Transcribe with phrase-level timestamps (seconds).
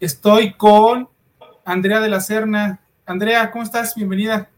[0.00, 1.08] Estoy con
[1.64, 2.78] Andrea de la Serna.
[3.04, 3.96] Andrea, ¿cómo estás?
[3.96, 4.48] Bienvenida.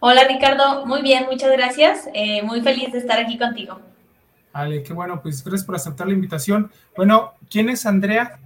[0.00, 2.08] Hola Ricardo, muy bien, muchas gracias.
[2.14, 3.78] Eh, muy feliz de estar aquí contigo.
[4.54, 6.70] Vale, qué bueno, pues gracias por aceptar la invitación.
[6.96, 8.38] Bueno, ¿quién es Andrea?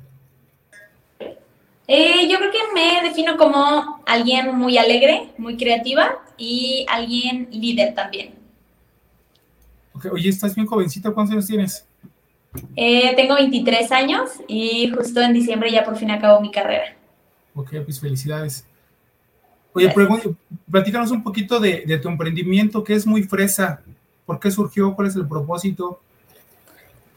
[1.87, 7.95] Eh, yo creo que me defino como alguien muy alegre, muy creativa y alguien líder
[7.95, 8.35] también.
[10.11, 11.87] oye, estás bien jovencita, ¿cuántos años tienes?
[12.77, 16.95] Eh, tengo 23 años y justo en diciembre ya por fin acabo mi carrera.
[17.55, 18.67] Ok, pues felicidades.
[19.75, 19.93] Oye,
[20.71, 23.81] platícanos un poquito de, tu emprendimiento, que es muy fresa.
[24.27, 24.95] ¿Por qué surgió?
[24.95, 26.01] ¿Cuál es el propósito?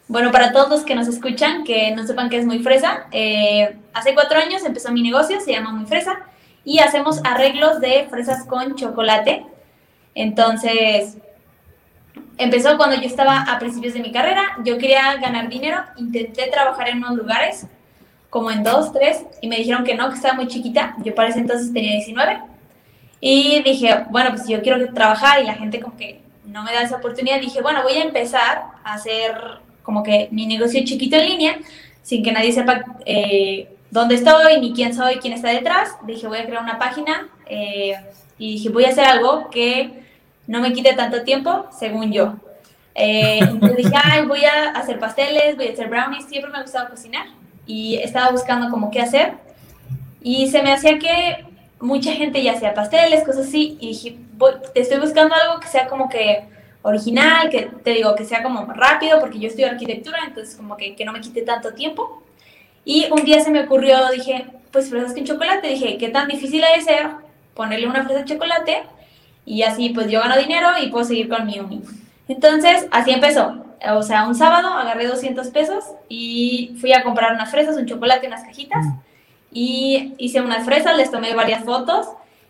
[0.08, 3.76] Bueno, para todos los que nos escuchan, que no sepan que es muy fresa, eh,
[3.94, 6.28] hace cuatro años empezó mi negocio, se llama Muy Fresa,
[6.64, 9.46] y hacemos arreglos de fresas con chocolate.
[10.14, 11.18] Entonces,
[12.38, 16.90] empezó cuando yo estaba a principios de mi carrera, yo quería ganar dinero, intenté trabajar
[16.90, 17.68] en unos lugares,
[18.30, 21.30] como en dos, tres, y me dijeron que no, que estaba muy chiquita, yo para
[21.30, 22.40] ese entonces tenía 19,
[23.22, 26.82] y dije, bueno, pues yo quiero trabajar y la gente como que no me da
[26.82, 29.36] esa oportunidad, dije, bueno, voy a empezar a hacer
[29.84, 31.58] como que mi negocio chiquito en línea,
[32.02, 36.40] sin que nadie sepa eh, dónde estoy, ni quién soy, quién está detrás, dije, voy
[36.40, 37.96] a crear una página, eh,
[38.38, 40.05] y dije, voy a hacer algo que
[40.48, 42.36] no me quite tanto tiempo, según yo.
[42.94, 46.62] Eh, entonces dije, ay, voy a hacer pasteles, voy a hacer brownies, siempre me ha
[46.62, 47.28] gustado cocinar
[47.66, 49.34] y estaba buscando como qué hacer
[50.22, 51.46] y se me hacía que
[51.80, 55.68] mucha gente ya hacía pasteles, cosas así y dije, voy, te estoy buscando algo que
[55.68, 56.46] sea como que
[56.84, 60.96] original, que te digo, que sea como rápido porque yo estudio arquitectura, entonces como que,
[60.96, 62.24] que no me quite tanto tiempo.
[62.86, 66.64] Y un día se me ocurrió, dije, pues fresas con chocolate, dije, ¿qué tan difícil
[66.64, 67.10] ha de ser
[67.54, 68.84] ponerle una fresa de chocolate
[69.46, 71.82] y así pues yo gano dinero y puedo seguir con mi uni.
[72.28, 73.64] Entonces, así empezó.
[73.94, 78.28] O sea, un sábado agarré 200 pesos y fui a comprar unas fresas, un chocolate,
[78.28, 78.86] unas cajitas.
[78.86, 79.00] Mm.
[79.52, 82.08] Y hice unas fresas, les tomé varias fotos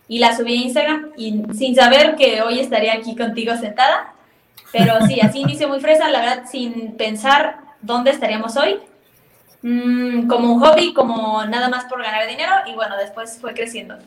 [0.08, 4.14] y las subí a Instagram y sin saber que hoy estaría aquí contigo sentada.
[4.72, 8.80] Pero sí, así inició muy fresa, la verdad, sin pensar dónde estaríamos hoy.
[9.62, 13.98] Mm, como un hobby, como nada más por ganar dinero y bueno, después fue creciendo.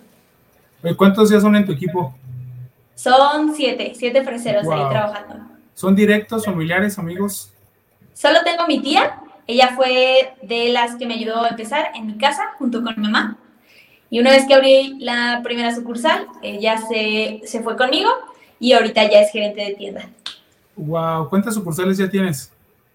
[0.97, 2.15] ¿Cuántos días son en tu equipo?
[2.98, 5.47] Son siete, siete freseros ahí trabajando.
[5.72, 7.53] ¿Son directos, familiares, amigos?
[8.12, 9.20] Solo tengo mi tía.
[9.47, 13.03] Ella fue de las que me ayudó a empezar en mi casa junto con mi
[13.03, 13.38] mamá.
[14.10, 18.10] Y una vez que abrí la primera sucursal, ella se, se fue conmigo
[18.59, 20.09] y ahorita ya es gerente de tienda.
[20.75, 22.50] Wow, ¿cuántas sucursales ya tienes?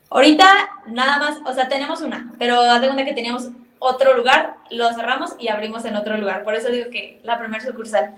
[0.09, 0.45] Ahorita
[0.87, 3.47] nada más, o sea, tenemos una, pero haz de cuenta que teníamos
[3.79, 6.43] otro lugar, lo cerramos y abrimos en otro lugar.
[6.43, 8.15] Por eso digo que la primera sucursal.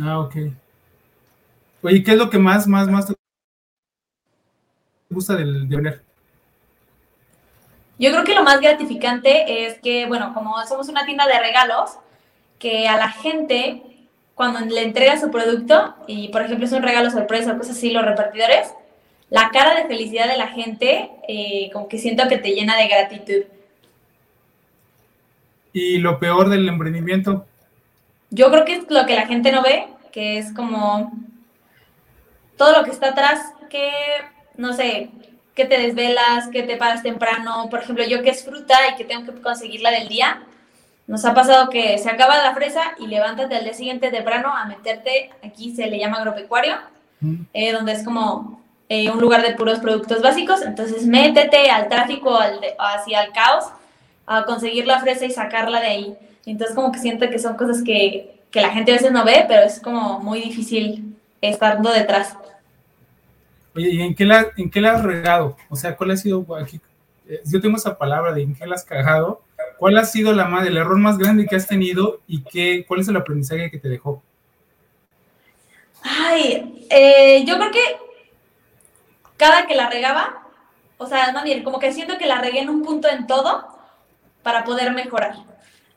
[0.00, 0.36] Ah, ok.
[1.86, 3.14] Oye, ¿qué es lo que más, más, más te
[5.08, 6.02] gusta del, de vender?
[7.96, 11.92] Yo creo que lo más gratificante es que, bueno, como somos una tienda de regalos,
[12.58, 13.84] que a la gente,
[14.34, 17.90] cuando le entrega su producto, y por ejemplo es un regalo sorpresa o cosas así,
[17.90, 18.74] los repartidores,
[19.30, 22.88] la cara de felicidad de la gente, eh, como que siento que te llena de
[22.88, 23.44] gratitud.
[25.72, 27.46] ¿Y lo peor del emprendimiento?
[28.30, 31.12] Yo creo que es lo que la gente no ve, que es como
[32.56, 33.90] todo lo que está atrás, que,
[34.56, 35.10] no sé,
[35.54, 39.04] que te desvelas, que te paras temprano, por ejemplo, yo que es fruta y que
[39.04, 40.42] tengo que conseguirla del día,
[41.06, 44.66] nos ha pasado que se acaba la fresa y levántate al día siguiente temprano a
[44.66, 46.74] meterte, aquí se le llama agropecuario,
[47.54, 52.36] eh, donde es como eh, un lugar de puros productos básicos, entonces métete al tráfico,
[52.36, 53.66] al hacia el caos,
[54.26, 56.16] a conseguir la fresa y sacarla de ahí.
[56.44, 59.44] Entonces como que siento que son cosas que, que la gente a veces no ve,
[59.48, 62.36] pero es como muy difícil estando detrás.
[63.74, 65.56] Oye, ¿y en qué, la, en qué la has regado?
[65.68, 66.80] O sea, ¿cuál ha sido, aquí,
[67.28, 69.42] eh, yo tengo esa palabra de en qué la has cagado,
[69.78, 73.00] ¿cuál ha sido la más, el error más grande que has tenido y qué, cuál
[73.00, 74.22] es el aprendizaje que te dejó?
[76.02, 77.96] Ay, eh, yo creo que
[79.36, 80.46] cada que la regaba,
[80.98, 83.66] o sea, más bien, como que siento que la regué en un punto en todo
[84.42, 85.34] para poder mejorar.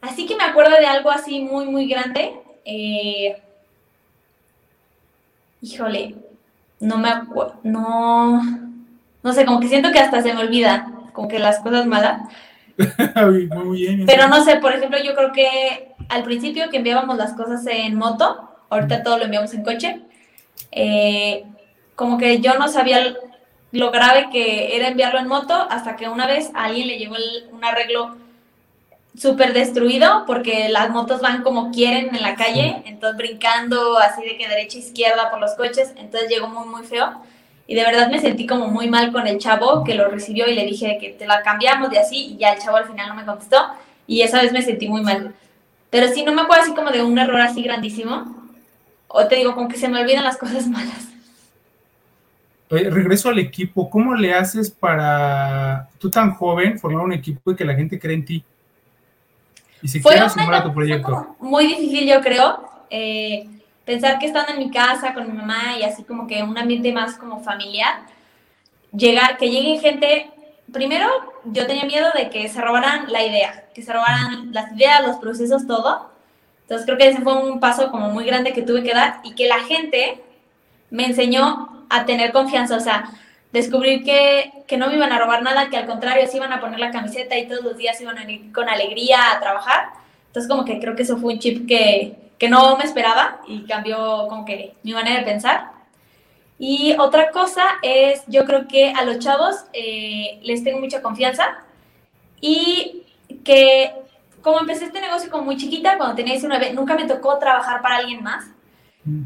[0.01, 2.41] Así que me acuerdo de algo así muy, muy grande.
[2.65, 3.41] Eh,
[5.61, 6.15] híjole,
[6.79, 8.41] no me acuerdo, no,
[9.23, 12.21] no sé, como que siento que hasta se me olvida, como que las cosas malas.
[13.15, 14.05] Muy bien.
[14.05, 17.95] Pero no sé, por ejemplo, yo creo que al principio que enviábamos las cosas en
[17.95, 20.01] moto, ahorita todo lo enviamos en coche,
[20.71, 21.43] eh,
[21.95, 23.15] como que yo no sabía
[23.71, 27.15] lo grave que era enviarlo en moto hasta que una vez a alguien le llegó
[27.51, 28.15] un arreglo
[29.17, 34.37] súper destruido porque las motos van como quieren en la calle, entonces brincando así de
[34.37, 37.21] que derecha e izquierda por los coches, entonces llegó muy, muy feo.
[37.67, 40.55] Y de verdad me sentí como muy mal con el chavo que lo recibió y
[40.55, 43.15] le dije que te la cambiamos de así y ya el chavo al final no
[43.15, 43.57] me contestó.
[44.07, 45.35] y esa vez me sentí muy mal.
[45.89, 48.35] Pero sí, no me acuerdo así como de un error así grandísimo,
[49.07, 51.09] o te digo, como que se me olvidan las cosas malas.
[52.69, 57.65] regreso al equipo, ¿cómo le haces para, tú tan joven, formar un equipo y que
[57.65, 58.43] la gente cree en ti?
[59.81, 61.35] Y si quieres sumar a tu proyecto.
[61.39, 62.69] Muy difícil, yo creo.
[62.89, 63.47] Eh,
[63.85, 66.91] pensar que estando en mi casa con mi mamá y así como que un ambiente
[66.91, 68.01] más como familiar,
[68.91, 70.29] llegar, que llegue gente,
[70.71, 71.07] primero
[71.45, 75.17] yo tenía miedo de que se robaran la idea, que se robaran las ideas, los
[75.17, 76.11] procesos, todo.
[76.61, 79.33] Entonces creo que ese fue un paso como muy grande que tuve que dar y
[79.33, 80.21] que la gente
[80.91, 83.09] me enseñó a tener confianza, o sea,
[83.51, 86.61] descubrir que, que no me iban a robar nada, que al contrario, se iban a
[86.61, 89.89] poner la camiseta y todos los días iban a ir con alegría a trabajar.
[90.27, 93.65] Entonces como que creo que eso fue un chip que, que no me esperaba y
[93.65, 95.71] cambió como que mi manera de pensar.
[96.59, 101.63] Y otra cosa es, yo creo que a los chavos eh, les tengo mucha confianza
[102.41, 103.03] y
[103.43, 103.93] que
[104.41, 107.97] como empecé este negocio como muy chiquita, cuando tenía 19, nunca me tocó trabajar para
[107.97, 108.45] alguien más.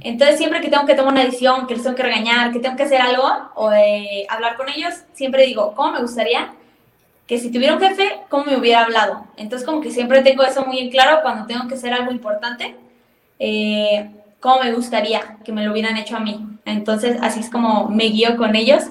[0.01, 2.75] Entonces, siempre que tengo que tomar una decisión, que les tengo que regañar, que tengo
[2.75, 6.53] que hacer algo o eh, hablar con ellos, siempre digo, ¿cómo me gustaría
[7.27, 9.25] que si tuviera un jefe, cómo me hubiera hablado?
[9.35, 12.75] Entonces, como que siempre tengo eso muy en claro cuando tengo que hacer algo importante
[13.39, 14.09] eh,
[14.39, 16.45] cómo me gustaría que me lo hubieran hecho a mí.
[16.65, 18.83] Entonces, así es como me guío con ellos.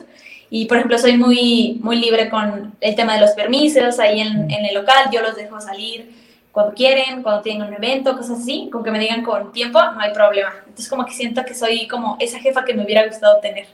[0.50, 4.50] Y, por ejemplo, soy muy, muy libre con el tema de los permisos ahí en
[4.50, 5.06] el local.
[5.10, 6.21] Yo los dejo salir
[6.52, 8.68] cuando quieren, cuando tienen un evento, cosas así.
[8.70, 10.50] Con que me digan con tiempo, no hay problema.
[10.60, 13.66] Entonces, como que siento que soy como esa jefa que me hubiera gustado tener.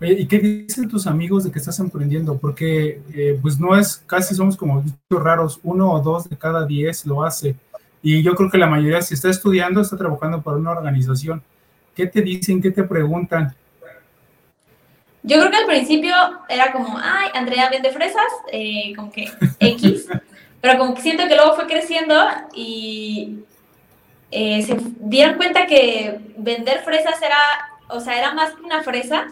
[0.00, 2.36] Oye, ¿y qué dicen tus amigos de que estás emprendiendo?
[2.36, 7.06] Porque, eh, pues, no es, casi somos como raros, uno o dos de cada diez
[7.06, 7.54] lo hace.
[8.02, 11.42] Y yo creo que la mayoría, si está estudiando, está trabajando para una organización.
[11.94, 12.60] ¿Qué te dicen?
[12.60, 13.54] ¿Qué te preguntan?
[15.22, 16.14] Yo creo que al principio
[16.48, 20.08] era como, ay, Andrea vende fresas, eh, como que X,
[20.60, 22.14] pero como que siento que luego fue creciendo
[22.54, 23.40] y
[24.30, 27.38] eh, se dieron cuenta que vender fresas era,
[27.88, 29.28] o sea, era más que una fresa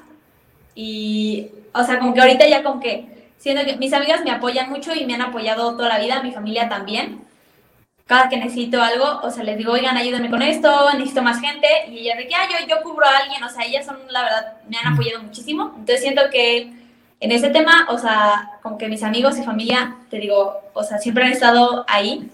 [0.75, 4.71] y, o sea, como que ahorita ya como que siento que mis amigas me apoyan
[4.71, 7.25] mucho y me han apoyado toda la vida, mi familia también.
[8.07, 11.69] Cada que necesito algo, o sea, les digo, oigan, ayúdenme con esto, necesito más gente,
[11.91, 14.23] y ellas de que, ah, yo, yo cubro a alguien, o sea, ellas son, la
[14.23, 16.73] verdad, me han apoyado muchísimo, entonces siento que
[17.21, 20.99] en ese tema, o sea, como que mis amigos y familia, te digo, o sea,
[20.99, 22.31] siempre han estado ahí,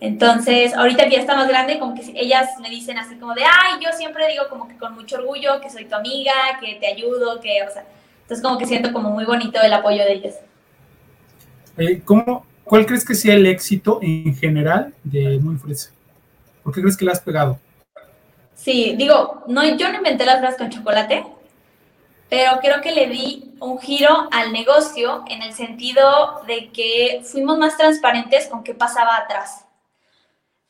[0.00, 3.42] entonces, ahorita que ya está más grande, como que ellas me dicen así como de,
[3.44, 6.86] ay, yo siempre digo como que con mucho orgullo que soy tu amiga, que te
[6.86, 7.86] ayudo, que, o sea,
[8.22, 10.36] entonces como que siento como muy bonito el apoyo de ellas.
[11.78, 15.90] Eh, ¿Cómo, ¿Cuál crees que sea el éxito en general de Muy Fresa?
[16.62, 17.58] ¿Por qué crees que le has pegado?
[18.54, 21.24] Sí, digo, no, yo no inventé las fresas con chocolate,
[22.28, 27.58] pero creo que le di un giro al negocio en el sentido de que fuimos
[27.58, 29.64] más transparentes con qué pasaba atrás.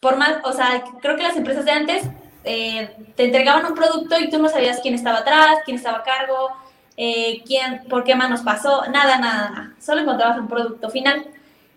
[0.00, 2.04] Por más, o sea, creo que las empresas de antes
[2.44, 6.02] eh, te entregaban un producto y tú no sabías quién estaba atrás, quién estaba a
[6.02, 6.50] cargo,
[6.96, 9.74] eh, quién, por qué manos pasó, nada, nada, nada.
[9.80, 11.26] Solo encontrabas un producto final.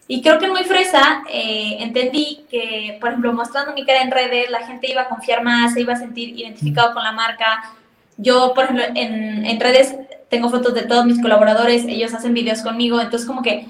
[0.08, 4.50] Y creo que muy fresa eh, entendí que, por ejemplo, mostrando mi cara en redes,
[4.50, 7.74] la gente iba a confiar más, se iba a sentir identificado con la marca.
[8.18, 9.96] Yo, por ejemplo, en, en redes
[10.30, 13.66] tengo fotos de todos mis colaboradores, ellos hacen videos conmigo, entonces como que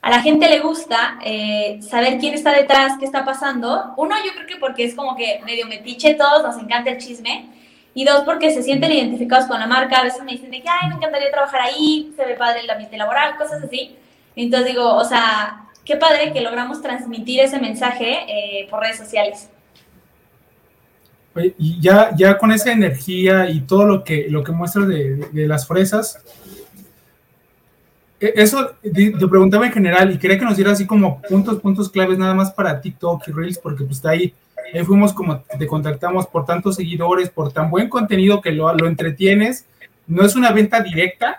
[0.00, 3.92] a la gente le gusta eh, saber quién está detrás, qué está pasando.
[3.96, 7.50] Uno, yo creo que porque es como que medio metiche todos, nos encanta el chisme.
[7.94, 9.98] Y dos, porque se sienten identificados con la marca.
[9.98, 12.70] A veces me dicen de que, ay, me encantaría trabajar ahí, se ve padre el
[12.70, 13.96] ambiente laboral, cosas así.
[14.36, 19.50] Entonces digo, o sea, qué padre que logramos transmitir ese mensaje eh, por redes sociales.
[21.40, 25.66] Y ya, ya con esa energía y todo lo que, lo que muestras de, las
[25.66, 26.22] fresas,
[28.20, 31.88] e, eso te preguntaba en general y quería que nos diera así como puntos, puntos
[31.88, 34.34] claves nada más para TikTok y Reels, porque pues ahí,
[34.74, 38.86] ahí fuimos como te contactamos por tantos seguidores, por tan buen contenido que lo, lo
[38.86, 39.64] entretienes.
[40.06, 41.36] No es una venta directa,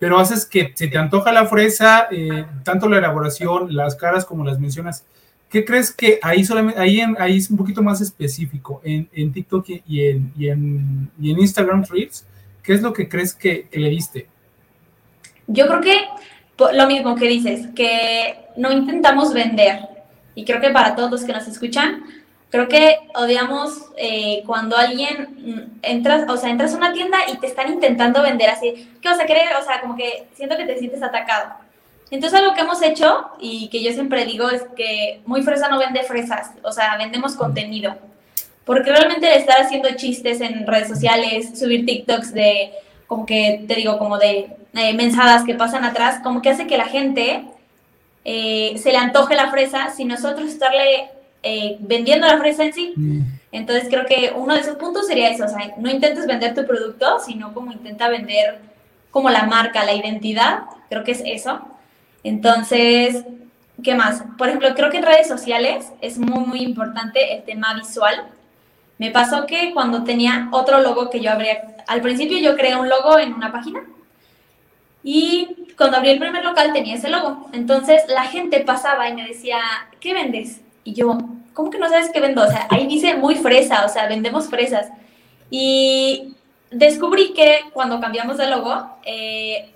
[0.00, 4.44] pero haces que se te antoja la fresa, eh, tanto la elaboración, las caras como
[4.44, 5.04] las mencionas.
[5.50, 9.66] ¿Qué crees que ahí solamente, ahí, ahí es un poquito más específico en, en TikTok
[9.86, 12.24] y en, y, en, y en, Instagram Reels?
[12.62, 14.28] ¿Qué es lo que crees que, que, le diste?
[15.48, 15.96] Yo creo que
[16.72, 19.80] lo mismo que dices, que no intentamos vender.
[20.34, 22.04] Y creo que para todos los que nos escuchan,
[22.50, 27.38] Creo que odiamos eh, cuando alguien mm, entras, o sea, entras a una tienda y
[27.38, 29.44] te están intentando vender así, ¿qué vas a querer?
[29.60, 31.54] O sea, como que siento que te sientes atacado.
[32.10, 35.78] Entonces algo que hemos hecho y que yo siempre digo es que muy fresa no
[35.78, 37.96] vende fresas, o sea, vendemos contenido.
[38.64, 42.72] Porque realmente el estar haciendo chistes en redes sociales, subir TikToks de,
[43.06, 46.78] como que te digo, como de eh, mensadas que pasan atrás, como que hace que
[46.78, 47.44] la gente
[48.24, 51.10] eh, se le antoje la fresa sin nosotros estarle
[51.42, 52.92] eh, vendiendo la fresa en sí.
[52.96, 53.20] Mm.
[53.52, 56.66] Entonces creo que uno de esos puntos sería eso, o sea, no intentes vender tu
[56.66, 58.60] producto, sino como intenta vender
[59.10, 61.60] como la marca, la identidad, creo que es eso.
[62.22, 63.24] Entonces,
[63.82, 64.24] ¿qué más?
[64.36, 68.28] Por ejemplo, creo que en redes sociales es muy, muy importante el tema visual.
[68.98, 72.88] Me pasó que cuando tenía otro logo que yo abría, al principio yo creé un
[72.88, 73.82] logo en una página
[75.02, 77.48] y cuando abrí el primer local tenía ese logo.
[77.52, 79.58] Entonces la gente pasaba y me decía,
[79.98, 80.60] ¿qué vendes?
[80.84, 81.16] Y yo,
[81.54, 82.42] ¿cómo que no sabes qué vendo?
[82.42, 84.90] O sea, ahí dice muy fresa, o sea, vendemos fresas.
[85.50, 86.34] Y
[86.70, 89.70] descubrí que cuando cambiamos de logo, eh,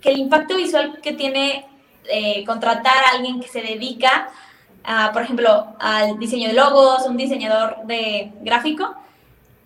[0.00, 1.66] que el impacto visual que tiene
[2.08, 4.28] eh, contratar a alguien que se dedica,
[4.84, 8.96] a, por ejemplo, al diseño de logos, un diseñador de gráfico,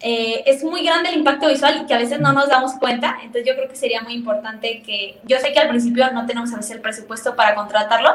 [0.07, 3.17] eh, es muy grande el impacto visual y que a veces no nos damos cuenta.
[3.23, 6.53] Entonces yo creo que sería muy importante que, yo sé que al principio no tenemos
[6.53, 8.11] a veces el presupuesto para contratarlo,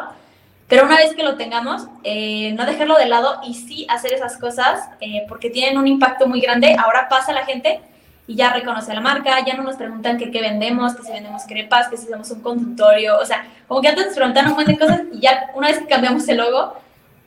[0.67, 4.37] pero una vez que lo tengamos, eh, no dejarlo de lado y sí hacer esas
[4.37, 6.75] cosas eh, porque tienen un impacto muy grande.
[6.77, 7.81] Ahora pasa la gente
[8.29, 11.41] y ya reconoce la marca, ya no nos preguntan que qué vendemos, que si vendemos
[11.47, 14.75] crepas, que si hacemos un consultorio, o sea, como que antes nos preguntaban un montón
[14.75, 16.75] de cosas y ya una vez que cambiamos el logo,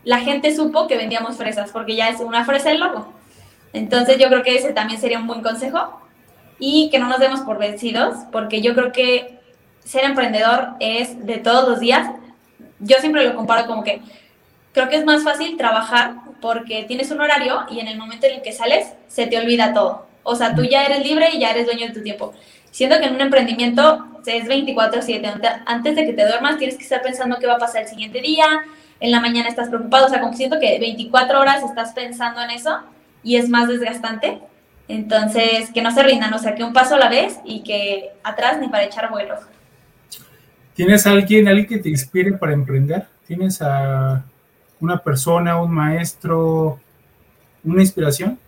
[0.04, 3.12] la gente supo que vendíamos fresas porque ya es una fresa el logo.
[3.72, 6.00] Entonces yo creo que ese también sería un buen consejo
[6.60, 9.40] y que no nos demos por vencidos porque yo creo que
[9.84, 12.08] ser emprendedor es de todos los días
[12.78, 14.02] yo siempre lo comparo como que
[14.72, 18.34] creo que es más fácil trabajar porque tienes un horario y en el momento en
[18.34, 20.11] el que sales se te olvida todo.
[20.22, 22.32] O sea, tú ya eres libre y ya eres dueño de tu tiempo.
[22.70, 25.62] Siendo que en un emprendimiento es 24/7.
[25.66, 28.20] Antes de que te duermas tienes que estar pensando qué va a pasar el siguiente
[28.20, 28.46] día.
[29.00, 30.06] En la mañana estás preocupado.
[30.06, 32.78] O sea, como siento que 24 horas estás pensando en eso
[33.22, 34.38] y es más desgastante.
[34.88, 36.32] Entonces, que no se rindan.
[36.34, 39.34] O sea, que un paso a la vez y que atrás ni para echar vuelo.
[40.74, 43.06] ¿Tienes a alguien, alguien que te inspire para emprender?
[43.26, 44.24] ¿Tienes a
[44.80, 46.80] una persona, un maestro,
[47.62, 48.38] una inspiración?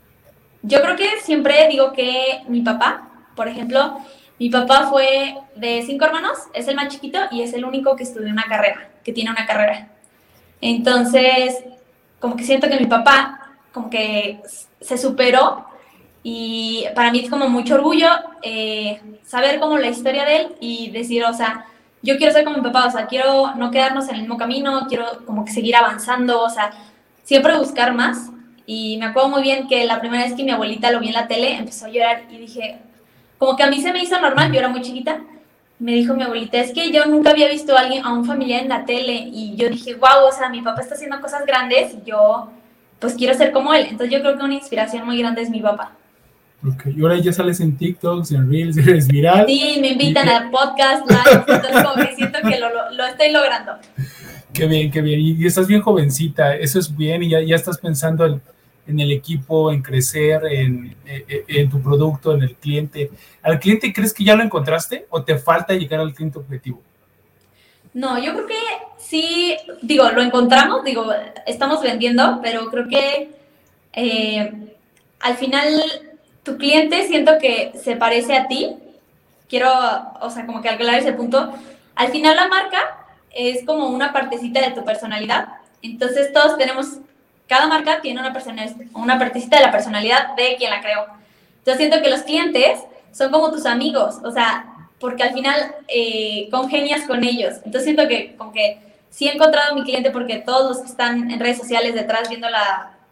[0.66, 3.98] Yo creo que siempre digo que mi papá, por ejemplo,
[4.38, 8.02] mi papá fue de cinco hermanos, es el más chiquito y es el único que
[8.02, 9.88] estudió una carrera, que tiene una carrera.
[10.62, 11.62] Entonces,
[12.18, 14.40] como que siento que mi papá, como que
[14.80, 15.66] se superó
[16.22, 18.08] y para mí es como mucho orgullo
[18.40, 21.66] eh, saber como la historia de él y decir, o sea,
[22.00, 24.86] yo quiero ser como mi papá, o sea, quiero no quedarnos en el mismo camino,
[24.88, 26.70] quiero como que seguir avanzando, o sea,
[27.22, 28.30] siempre buscar más.
[28.66, 31.14] Y me acuerdo muy bien que la primera vez que mi abuelita lo vi en
[31.14, 32.78] la tele, empezó a llorar y dije,
[33.38, 35.20] como que a mí se me hizo normal, yo era muy chiquita.
[35.78, 38.62] Me dijo mi abuelita, es que yo nunca había visto a alguien, a un familiar
[38.62, 39.28] en la tele.
[39.32, 42.50] Y yo dije, wow, o sea, mi papá está haciendo cosas grandes y yo,
[43.00, 43.88] pues quiero ser como él.
[43.90, 45.92] Entonces yo creo que una inspiración muy grande es mi papá.
[46.66, 49.44] Ok, y ahora ya sales en TikToks, en Reels, eres viral.
[49.46, 53.72] Sí, me invitan a podcast live, entonces como que siento que lo, lo, estoy logrando.
[54.54, 55.20] Qué bien, qué bien.
[55.20, 58.40] Y, estás bien jovencita, eso es bien, y ya, ya estás pensando en,
[58.86, 63.10] en, el equipo, en crecer, en, en, en, tu producto, en el cliente.
[63.42, 66.80] ¿Al cliente crees que ya lo encontraste o te falta llegar al cliente objetivo?
[67.94, 68.58] No, yo creo que
[68.98, 71.06] sí, digo, lo encontramos, digo,
[71.46, 73.30] estamos vendiendo, pero creo que
[73.92, 74.52] eh,
[75.20, 75.80] al final
[76.42, 78.76] tu cliente siento que se parece a ti.
[79.48, 79.70] Quiero,
[80.20, 81.52] o sea, como que aclarar ese punto.
[81.94, 85.48] Al final la marca es como una partecita de tu personalidad.
[85.80, 86.98] Entonces todos tenemos,
[87.48, 88.32] cada marca tiene una,
[88.94, 91.06] una partecita de la personalidad de quien la creó.
[91.58, 92.80] Entonces siento que los clientes
[93.12, 94.66] son como tus amigos, o sea,
[94.98, 97.54] porque al final eh, congenias con ellos.
[97.64, 98.78] Entonces siento que como que
[99.10, 102.28] sí he encontrado a mi cliente porque todos los que están en redes sociales detrás
[102.28, 102.48] viendo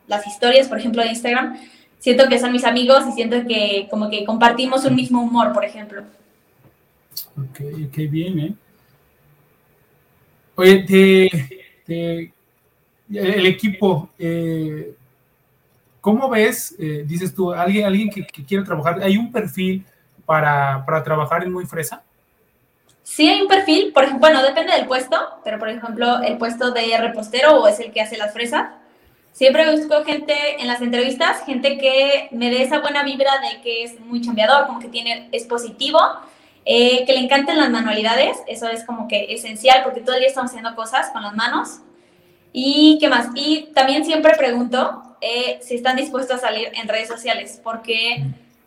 [0.07, 1.59] las historias, por ejemplo, de Instagram,
[1.99, 5.65] siento que son mis amigos y siento que como que compartimos un mismo humor, por
[5.65, 6.03] ejemplo.
[7.37, 7.61] Ok,
[7.93, 8.55] qué bien, ¿eh?
[10.57, 10.83] Oye,
[11.87, 12.32] te,
[13.15, 14.95] el equipo, eh,
[16.01, 19.85] ¿cómo ves, eh, dices tú, alguien, alguien que, quiere trabajar, hay un perfil
[20.25, 22.03] para, para trabajar en Muy Fresa?
[23.03, 26.71] Sí hay un perfil, por ejemplo, bueno, depende del puesto, pero por ejemplo, el puesto
[26.71, 28.69] de repostero o es el que hace las fresas,
[29.33, 33.83] Siempre busco gente en las entrevistas, gente que me dé esa buena vibra de que
[33.83, 35.99] es muy chambeador, como que tiene, es positivo,
[36.67, 40.29] eh, que le encanten las manualidades, eso es como que esencial porque todo el día
[40.29, 41.81] estamos haciendo cosas con las manos.
[42.53, 43.29] ¿Y qué más?
[43.35, 48.25] Y también siempre pregunto eh, si están dispuestos a salir en redes sociales, porque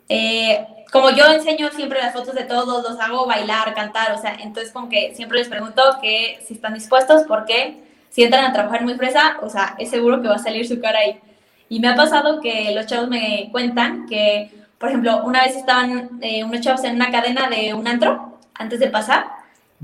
[0.08, 4.36] eh, como yo enseño siempre las fotos de todos, los hago bailar, cantar, o sea,
[4.40, 7.76] entonces como que siempre les pregunto que si están dispuestos, porque
[8.10, 10.80] si entran a trabajar muy fresa, o sea, es seguro que va a salir su
[10.80, 11.20] cara ahí.
[11.68, 16.18] Y me ha pasado que los chavos me cuentan que, por ejemplo, una vez estaban
[16.22, 19.26] eh, unos chavos en una cadena de un antro antes de pasar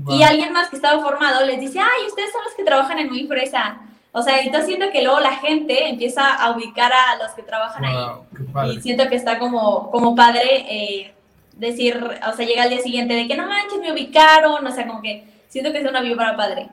[0.07, 3.09] Y alguien más que estaba formado les dice, ay, ustedes son los que trabajan en
[3.09, 3.77] Muy Fresa.
[4.15, 7.83] O sea, entonces siento que luego la gente empieza a ubicar a los que trabajan
[7.83, 8.75] ahí.
[8.75, 11.13] Y siento que está como, como padre eh,
[11.57, 14.85] decir, o sea, llega al día siguiente de que no manches, me ubicaron, o sea,
[14.85, 16.69] como que siento que es una vibra padre.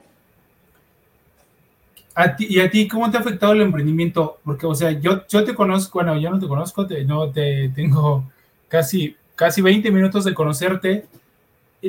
[2.14, 4.38] ¿A ti, ¿Y a ti cómo te ha afectado el emprendimiento?
[4.44, 8.24] Porque, o sea, yo, yo te conozco, bueno, yo no te conozco, no te tengo
[8.68, 11.06] casi, casi 20 minutos de conocerte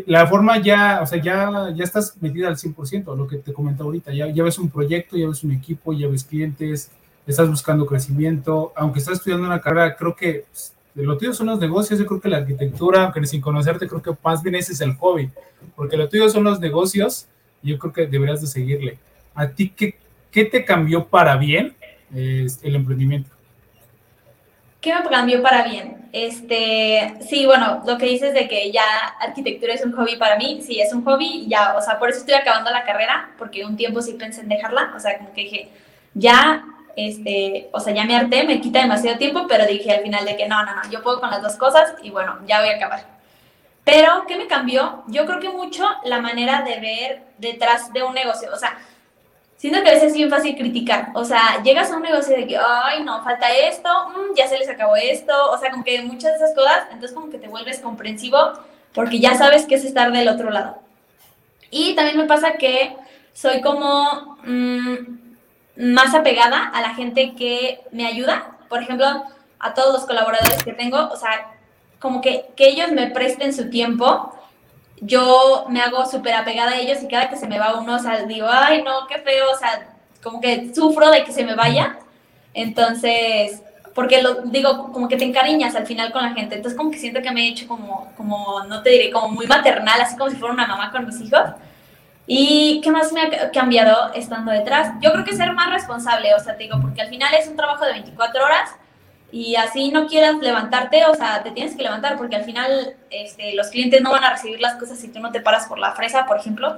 [0.06, 3.86] la forma ya, o sea, ya, ya estás metida al 100%, lo que te comentaba
[3.88, 6.92] ahorita, ya, ya ves un proyecto, ya ves un equipo, ya ves clientes,
[7.28, 11.60] estás buscando crecimiento, aunque estás estudiando una carrera, creo que pues, lo tuyo son los
[11.60, 14.82] negocios, yo creo que la arquitectura, aunque sin conocerte, creo que más bien ese es
[14.82, 15.30] el hobby,
[15.76, 17.28] porque lo tuyo son los negocios
[17.62, 18.98] y yo creo que deberías de seguirle.
[19.36, 19.96] ¿A ti qué,
[20.32, 21.76] qué te cambió para bien
[22.14, 23.30] el emprendimiento?
[24.82, 26.10] ¿Qué me cambió para bien?
[26.12, 28.84] Este, sí, bueno, lo que dices de que ya
[29.20, 32.20] arquitectura es un hobby para mí, sí, es un hobby, ya, o sea, por eso
[32.20, 35.42] estoy acabando la carrera, porque un tiempo sí pensé en dejarla, o sea, como que
[35.42, 35.70] dije,
[36.16, 40.26] ya, este, o sea, ya me harté, me quita demasiado tiempo, pero dije al final
[40.26, 42.70] de que no, no, no, yo puedo con las dos cosas y bueno, ya voy
[42.70, 43.06] a acabar.
[43.84, 45.04] Pero, ¿qué me cambió?
[45.08, 48.78] Yo creo que mucho la manera de ver detrás de un negocio, o sea,
[49.62, 51.10] siento que a veces es bien fácil criticar.
[51.14, 54.58] O sea, llegas a un negocio de que, ay, no, falta esto, mm, ya se
[54.58, 55.34] les acabó esto.
[55.52, 58.54] O sea, como que muchas de esas cosas, entonces como que te vuelves comprensivo
[58.92, 60.80] porque ya sabes qué es estar del otro lado.
[61.70, 62.96] Y también me pasa que
[63.34, 64.96] soy como mm,
[65.94, 68.58] más apegada a la gente que me ayuda.
[68.68, 69.06] Por ejemplo,
[69.60, 71.54] a todos los colaboradores que tengo, o sea,
[72.00, 74.34] como que, que ellos me presten su tiempo
[75.02, 78.00] yo me hago súper apegada a ellos y cada que se me va uno, o
[78.00, 79.90] sea, digo, ay, no, qué feo, o sea,
[80.24, 81.98] como que sufro de que se me vaya.
[82.54, 83.64] Entonces,
[83.96, 86.56] porque lo digo, como que te encariñas al final con la gente.
[86.56, 89.48] Entonces, como que siento que me he hecho como, como, no te diré, como muy
[89.48, 91.50] maternal, así como si fuera una mamá con mis hijos.
[92.28, 94.94] ¿Y qué más me ha cambiado estando detrás?
[95.02, 97.58] Yo creo que ser más responsable, o sea, te digo, porque al final es un
[97.58, 98.70] trabajo de 24 horas
[99.32, 103.54] y así no quieras levantarte, o sea, te tienes que levantar porque al final este,
[103.56, 105.94] los clientes no van a recibir las cosas si tú no te paras por la
[105.94, 106.78] fresa, por ejemplo.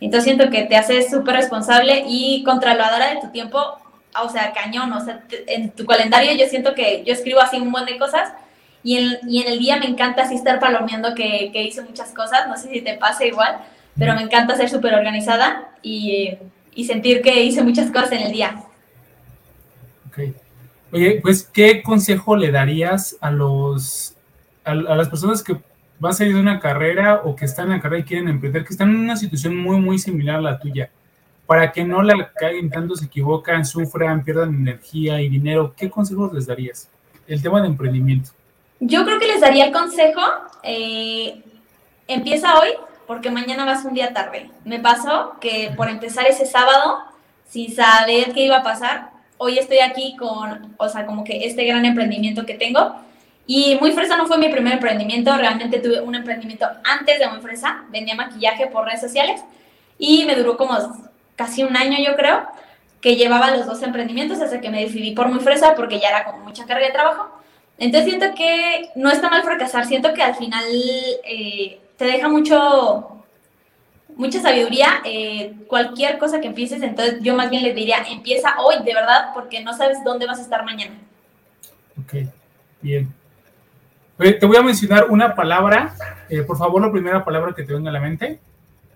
[0.00, 3.58] Entonces siento que te haces súper responsable y controladora de tu tiempo,
[4.22, 7.70] o sea, cañón, o sea, en tu calendario yo siento que yo escribo así un
[7.70, 8.32] montón de cosas
[8.82, 12.12] y en, y en el día me encanta así estar palomeando que, que hice muchas
[12.12, 13.58] cosas, no sé si te pasa igual,
[13.98, 16.30] pero me encanta ser súper organizada y,
[16.74, 18.54] y sentir que hice muchas cosas en el día.
[20.08, 20.34] Okay.
[20.92, 24.16] Oye, pues, ¿qué consejo le darías a los
[24.64, 25.56] a, las personas que
[25.98, 28.64] van a salir de una carrera o que están en la carrera y quieren emprender,
[28.64, 30.90] que están en una situación muy, muy similar a la tuya?
[31.46, 36.32] Para que no la caigan tanto, se equivocan, sufran, pierdan energía y dinero, ¿qué consejos
[36.32, 36.88] les darías?
[37.26, 38.30] El tema de emprendimiento.
[38.78, 40.20] Yo creo que les daría el consejo,
[40.62, 41.42] eh,
[42.06, 42.70] empieza hoy
[43.06, 44.50] porque mañana vas un día tarde.
[44.64, 46.98] Me pasó que por empezar ese sábado,
[47.48, 49.10] sin saber qué iba a pasar,
[49.42, 52.94] hoy estoy aquí con, o sea, como que este gran emprendimiento que tengo.
[53.46, 57.40] Y Muy Fresa no fue mi primer emprendimiento, realmente tuve un emprendimiento antes de Muy
[57.40, 59.42] Fresa, vendía maquillaje por redes sociales
[59.98, 60.76] y me duró como
[61.36, 62.46] casi un año yo creo,
[63.00, 66.24] que llevaba los dos emprendimientos hasta que me decidí por Muy Fresa porque ya era
[66.24, 67.30] como mucha carga de trabajo.
[67.78, 70.66] Entonces siento que no está mal fracasar, siento que al final
[71.24, 73.19] eh, te deja mucho
[74.20, 78.84] mucha sabiduría, eh, cualquier cosa que empieces, entonces yo más bien les diría, empieza hoy,
[78.84, 80.92] de verdad, porque no sabes dónde vas a estar mañana.
[81.98, 82.28] Ok,
[82.82, 83.10] bien.
[84.18, 85.94] te voy a mencionar una palabra,
[86.28, 88.38] eh, por favor, la primera palabra que te venga a la mente.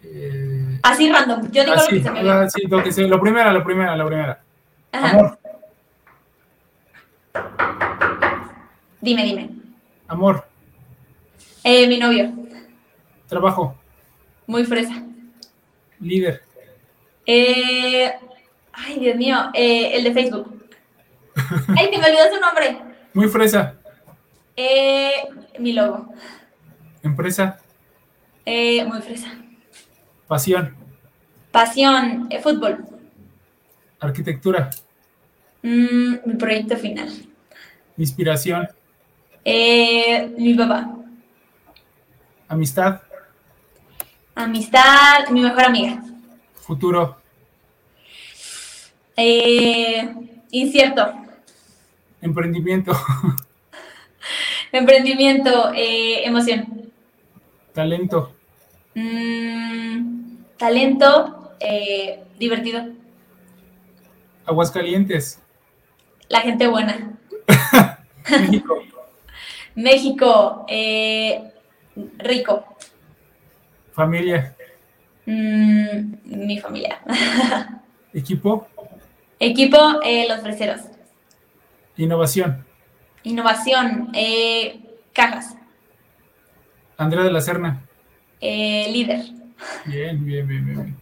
[0.03, 2.51] Eh, así random, yo digo lo que se me venga.
[2.51, 4.41] Sí, lo que se, lo primera, lo primera, la primera.
[4.93, 5.39] Amor.
[9.01, 9.51] Dime, dime.
[10.07, 10.47] Amor.
[11.65, 12.31] mi novio.
[13.27, 13.75] Trabajo.
[14.47, 15.03] Muy fresa.
[16.01, 16.43] Líder.
[17.27, 18.13] Eh,
[18.73, 20.69] ay, Dios mío, eh, el de Facebook.
[21.77, 22.79] ay, te me olvidó su nombre.
[23.13, 23.77] Muy fresa.
[24.57, 25.13] Eh,
[25.59, 26.13] mi logo.
[27.03, 27.59] Empresa.
[28.47, 29.33] muy fresa.
[30.27, 30.75] Pasión.
[31.51, 32.85] Pasión, fútbol.
[34.01, 34.71] Arquitectura.
[35.63, 37.09] Mm, mi proyecto final.
[37.97, 38.69] Inspiración.
[39.45, 40.95] mi papá.
[42.49, 43.01] Amistad.
[44.37, 46.03] Amistad, mi mejor amiga.
[46.55, 47.17] Futuro.
[49.17, 50.13] Eh,
[50.51, 51.13] incierto.
[52.21, 52.93] Emprendimiento.
[54.73, 56.91] Emprendimiento, eh, emoción.
[57.73, 58.33] Talento.
[58.97, 62.89] Mm, talento, eh, divertido.
[64.47, 65.41] Aguascalientes.
[66.29, 67.13] La gente buena.
[68.31, 68.83] México.
[69.77, 70.67] México,
[72.19, 72.65] rico.
[73.95, 74.57] Familia.
[75.25, 77.01] Mm, mi familia.
[78.13, 78.67] ¿Equipo?
[79.39, 80.81] Equipo, eh, los freseros.
[81.97, 82.65] Innovación.
[83.23, 84.81] Innovación, eh,
[85.13, 85.57] cajas.
[86.97, 87.83] Andrea de la Serna.
[88.41, 89.27] Eh, líder.
[89.87, 90.97] Bien, bien, bien, bien.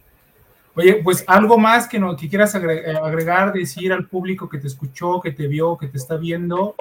[0.75, 5.19] Oye, pues algo más que, no, que quieras agregar, decir al público que te escuchó,
[5.19, 6.75] que te vio, que te está viendo,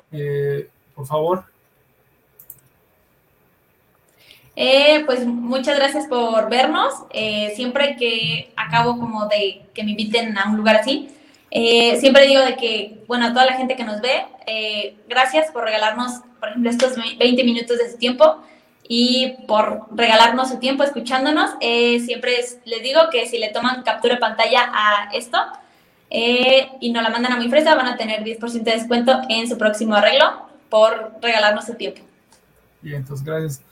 [0.94, 1.51] por favor.
[4.54, 6.92] Eh, pues muchas gracias por vernos.
[7.10, 11.08] Eh, siempre que acabo como de que me inviten a un lugar así,
[11.50, 14.24] eh, siempre digo de que, bueno, a toda la gente que nos ve,
[15.08, 18.42] gracias por regalarnos, por ejemplo, estos 20 minutos de su tiempo
[18.88, 21.50] y por regalarnos su tiempo escuchándonos.
[21.60, 25.38] siempre les digo que si le toman captura de pantalla a esto
[26.10, 29.58] y nos la mandan a muy fresa, van a tener 10% de descuento en su
[29.58, 32.00] próximo arreglo por regalarnos su tiempo.
[32.80, 33.71] Bien, entonces gracias.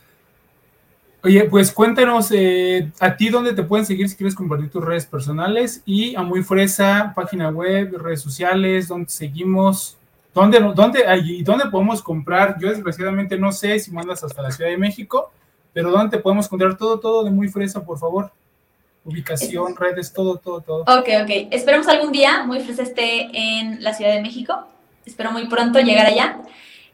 [1.23, 5.05] Oye, pues cuéntanos eh, a ti dónde te pueden seguir si quieres compartir tus redes
[5.05, 9.99] personales y a Muy Fresa, página web, redes sociales, dónde seguimos,
[10.33, 12.57] dónde, dónde, y dónde podemos comprar.
[12.59, 15.31] Yo desgraciadamente no sé si mandas hasta la Ciudad de México,
[15.75, 18.33] pero dónde te podemos encontrar todo, todo de Muy Fresa, por favor.
[19.05, 20.83] Ubicación, redes, todo, todo, todo.
[20.83, 21.49] Ok, ok.
[21.51, 24.55] Esperemos algún día Muy Fresa esté en la Ciudad de México.
[25.05, 26.39] Espero muy pronto llegar allá.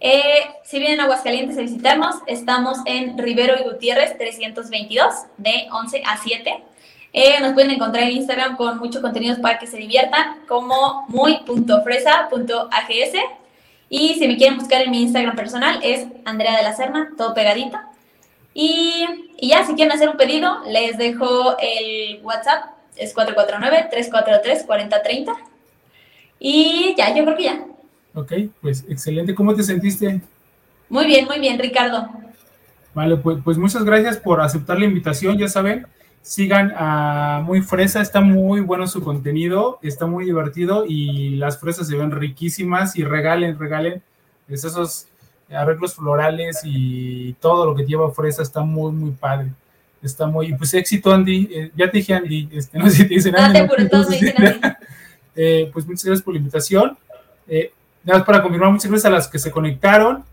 [0.00, 6.02] Eh, si vienen a Aguascalientes a visitarnos, estamos en Rivero y Gutiérrez 322, de 11
[6.04, 6.62] a 7.
[7.12, 13.12] Eh, nos pueden encontrar en Instagram con muchos contenidos para que se diviertan, como muy.fresa.ags.
[13.88, 17.32] Y si me quieren buscar en mi Instagram personal, es Andrea de la Serna, todo
[17.32, 17.78] pegadito.
[18.52, 19.06] Y,
[19.38, 22.64] y ya, si quieren hacer un pedido, les dejo el WhatsApp,
[22.96, 25.36] es 449-343-4030.
[26.38, 27.64] Y ya, yo creo que ya.
[28.16, 29.34] Ok, pues excelente.
[29.34, 30.22] ¿Cómo te sentiste?
[30.88, 32.08] Muy bien, muy bien, Ricardo.
[32.94, 35.36] Vale, pues, pues muchas gracias por aceptar la invitación.
[35.36, 35.86] Ya saben,
[36.22, 41.88] sigan a Muy Fresa, está muy bueno su contenido, está muy divertido y las fresas
[41.88, 44.02] se ven riquísimas y regalen, regalen
[44.48, 45.08] pues, esos
[45.50, 49.48] arreglos florales y todo lo que lleva fresa está muy, muy padre.
[50.02, 53.14] Está muy, pues éxito Andy, eh, ya te dije Andy, este, no sé si te
[53.14, 53.88] dicen Andy.
[53.90, 54.60] todos me dicen Andy.
[55.38, 56.96] Eh, pues muchas gracias por la invitación.
[57.46, 57.70] Eh,
[58.06, 60.24] Nada más para confirmar, muchas gracias a las que se conectaron.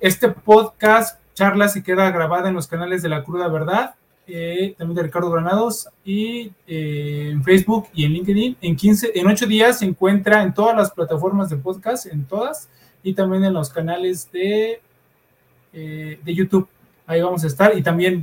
[0.00, 3.96] Este podcast, charla, se queda grabada en los canales de La Cruda Verdad,
[4.28, 8.58] eh, también de Ricardo Granados, y eh, en Facebook y en LinkedIn.
[8.60, 12.68] En 15, en 8 días se encuentra en todas las plataformas de podcast, en todas,
[13.02, 14.80] y también en los canales de,
[15.72, 16.68] eh, de YouTube.
[17.08, 17.76] Ahí vamos a estar.
[17.76, 18.22] Y también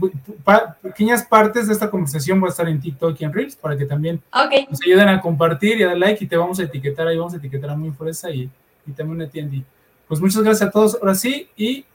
[0.82, 3.84] pequeñas partes de esta conversación va a estar en TikTok y en Reels para que
[3.84, 4.22] también
[4.70, 7.06] nos ayuden a compartir y a dar like y te vamos a etiquetar.
[7.06, 8.50] Ahí vamos a etiquetar a Muy Fresa y
[8.88, 9.64] y también atiende.
[10.08, 11.86] Pues muchas gracias a todos ahora sí y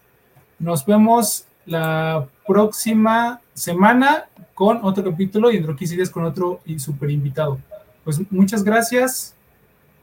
[0.58, 6.60] nos vemos la próxima semana con otro capítulo y dentro de 15 días con otro
[6.78, 7.58] super invitado.
[8.04, 9.34] Pues muchas gracias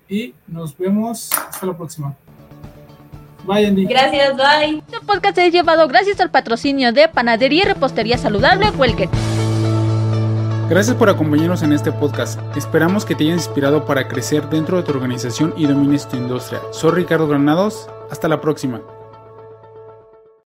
[0.07, 2.15] y nos vemos hasta la próxima.
[3.45, 3.85] Bye, Andy.
[3.85, 4.79] Gracias, bye.
[4.79, 9.09] Este podcast es llevado gracias al patrocinio de Panadería y Repostería Saludable Welker.
[10.69, 12.39] Gracias por acompañarnos en este podcast.
[12.55, 16.61] Esperamos que te haya inspirado para crecer dentro de tu organización y domines tu industria.
[16.71, 17.89] Soy Ricardo Granados.
[18.11, 18.79] Hasta la próxima.